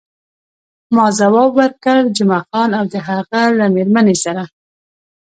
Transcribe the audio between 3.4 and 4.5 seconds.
له میرمنې سره.